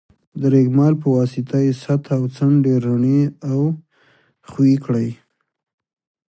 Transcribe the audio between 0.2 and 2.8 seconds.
د رېګمال په واسطه یې سطحه او څنډې